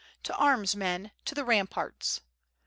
[0.23, 1.11] "To arms, men!
[1.25, 2.21] To the ramparts!"